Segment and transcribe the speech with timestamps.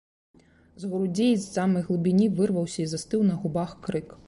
[0.83, 4.07] З грудзей, з самай глыбіні, вырваўся і застыў на губах крык.